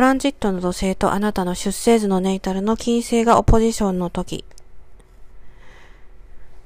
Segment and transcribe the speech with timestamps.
[0.00, 4.46] トランジットの土星とあなたの出生図のネイタルの金星がオポジションの時。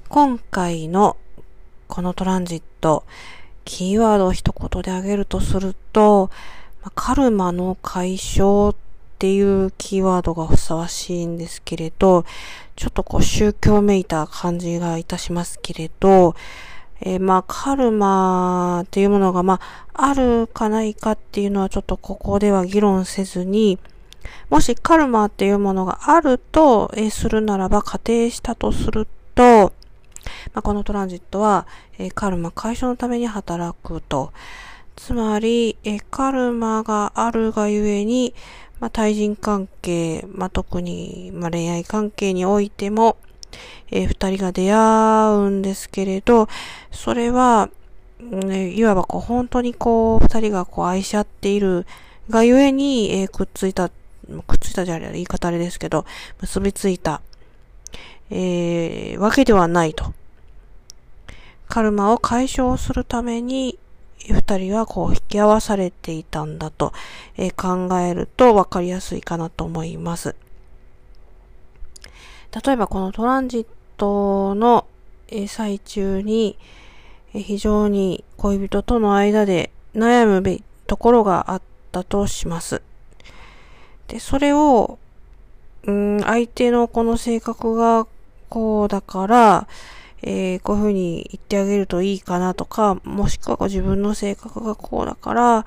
[0.08, 1.16] 今回の
[1.88, 3.02] このトランジット、
[3.64, 6.30] キーワードを一言で挙げるとすると、
[6.94, 8.76] カルマの解消っ
[9.18, 12.24] ていうキーワードがふさわしいんですけれど、
[12.76, 16.36] ちょっとこう宗教めいた感じがいたしますけれど、
[17.06, 19.60] えー、まあ、カルマっていうものが、ま
[19.92, 23.78] あ、あるかないかっていうのはちょっとここでは議論せずに、
[24.48, 29.74] もしカルマっていうものがあると、えー、するならば仮定したとすると、
[30.54, 31.66] まあ、このトランジットは、
[31.98, 34.32] えー、カルマ解消のために働くと。
[34.96, 38.32] つまり、えー、カルマがあるがゆえに、
[38.80, 43.18] まあ、対人関係、まあ、特に、まあ、恋愛関係においても、
[43.90, 46.48] えー、二人が出会うんですけれど、
[46.90, 47.70] それは、
[48.20, 51.86] ね、いわばこう、本当にこう、二人がこう、愛し合っている
[52.30, 56.04] がゆえに、えー、くっついた、くっついたじゃ言い方あれですけど、
[56.40, 57.20] 結びついた、
[58.30, 60.12] えー、わけではないと。
[61.68, 63.78] カルマを解消するために、
[64.32, 66.92] 二人はこう引き合わされていたんだと、
[67.36, 70.34] えー、考えるとわかりやすいかなと思います。
[72.54, 73.66] 例えばこのトランジッ
[73.96, 74.86] トの
[75.48, 76.56] 最中に
[77.32, 82.82] 非常に恋人との間で悩むべところがあったとします。
[84.06, 84.98] で、それを、
[85.84, 88.06] うん、相手のこの性格が
[88.48, 89.68] こうだから、
[90.22, 95.66] えー、こういうふうに言ってあげるといいかなとか、もしくはこう自分の性格がこうだから、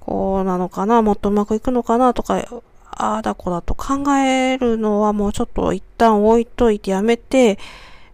[0.00, 2.44] こうなのかな、もっとうまくいくのかなとか
[2.90, 7.58] ああだこだと考えるのはもうちょっと一旦置いといてやめて、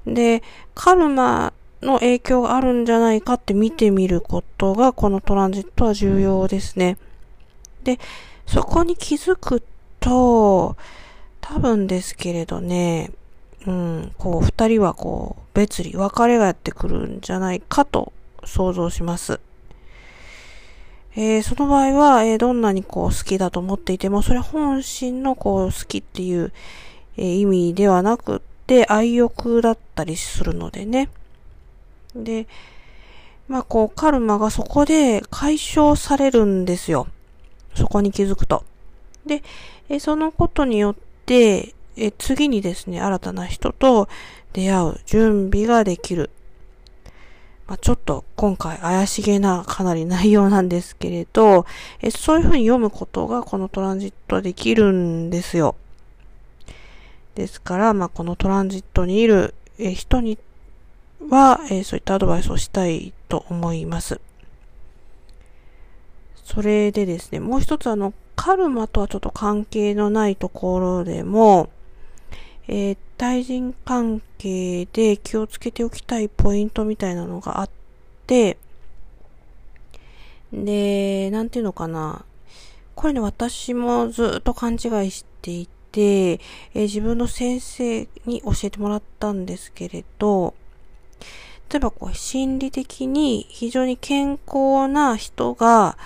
[0.06, 0.42] で、
[0.74, 6.96] カルマの影響があるんじゃないかって見てみることが、このトランジットは重要ですね。
[7.84, 7.98] で、
[8.46, 9.62] そこに気づく
[10.00, 10.76] と、
[11.40, 13.10] 多分ですけれどね、
[13.66, 18.12] うん、こう、二人はこう、別に別れがやってくるんじゃないかと
[18.44, 19.40] 想像します。
[21.14, 26.52] えー、その場合は、えー、どんなにこう好きだと思っていても、それ本心のこう好きっていう、
[27.16, 31.10] えー、意味ではなくって、愛欲だったりするのでね。
[32.14, 32.46] で、
[33.48, 37.06] まあこう、カルマがそこで解消されるんですよ。
[37.74, 38.64] そこに気づくと。
[39.26, 39.42] で、
[39.88, 40.94] えそのことによっ
[41.26, 44.08] て、え次にですね、新たな人と
[44.52, 46.30] 出会う準備ができる。
[47.72, 51.64] まあ、ちょっと今回怪しげなかなり内容なんですけれど、
[52.02, 55.74] えそういうふうに読むことがこのトランジットできるんですよ。
[57.34, 60.36] ですから、まあ、このトランジットにいるえ人に
[61.30, 64.20] は、えそういったアドバイスをしたいと思います。
[66.44, 71.70] それでですね、もう一つあの、カルマとはちょっと関係のないところでも、
[72.68, 77.70] えー、対人関係で気をつけておきたいポイントみたいなのがあっ
[78.26, 78.58] て、
[80.52, 82.24] で、なんていうのかな。
[82.94, 90.54] これね、私もずっと勘違いしていて、えー、自分の先生に教えてもらったんですけれど、
[91.70, 95.96] 例えばこう、心理的に非常に健康な人が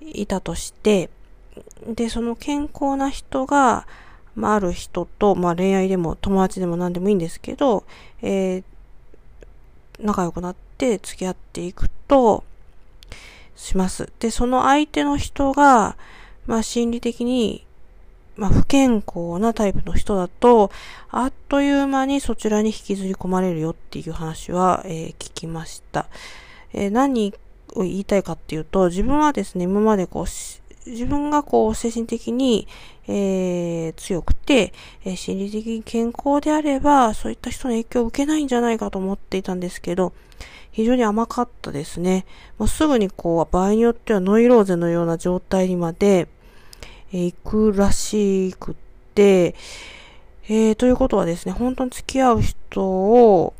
[0.00, 1.10] いたとして、
[1.86, 3.86] で、その健康な人が、
[4.34, 7.84] まあ、ある人と、まあ、恋愛でも友達でも何でもいいんですけど、
[8.22, 8.64] えー、
[10.00, 12.44] 仲良くなって付き合っていくと、
[13.60, 14.10] します。
[14.18, 15.96] で、その相手の人が、
[16.46, 17.66] まあ、心理的に、
[18.36, 20.70] まあ、不健康なタイプの人だと、
[21.10, 26.06] あっという間にそちらに引きずり込まれるよっていう話は、えー、聞きました。
[26.72, 27.34] えー、何
[27.74, 30.26] を言いたいかっていうと、自分はですね、今までこう、
[30.86, 32.66] 自分がこう精神的に、
[33.06, 34.72] えー、強くて、
[35.04, 40.12] えー、心理的に健康であれば、そういった人の影響を受けないんじゃないかと思っていたんですけど、
[40.72, 42.24] 非常に甘かったですね。
[42.58, 46.28] もうすぐにこう、場合によってはノイローゼのような状態にまで、
[47.12, 48.74] えー、行くらしくっ
[49.14, 49.54] て、
[50.48, 53.54] えー、ということはですね、本当に付き合う人を、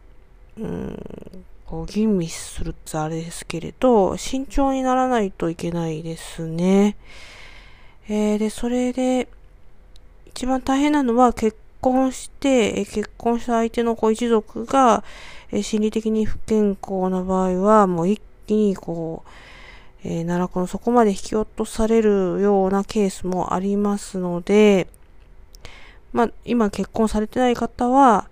[0.58, 0.98] うん、
[1.88, 6.96] 吟味するってあれですけれど、慎重にならないといけないですね。
[8.08, 9.28] えー、で、それで、
[10.26, 15.04] 一番大変なのは結婚して、結婚した相手のこう一族が、
[15.62, 19.28] 心理的に不健康な場合は、もう一気にこう、
[20.02, 24.88] えー、奈落の底まで引き落とされるようなケースもありますので、
[26.12, 28.28] まあ、今結婚されてない方は、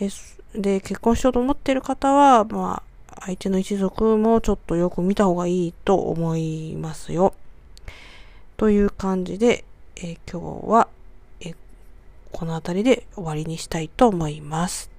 [0.00, 7.34] えー、で、結婚しようと思ってる方は、まあ、相手の一族もちょっとよく見た方がいいと思いますよ。
[8.56, 9.64] という感じで、
[9.96, 10.88] え、今日は、
[11.40, 11.54] え、
[12.32, 14.90] この辺りで終わりにしたいと思います。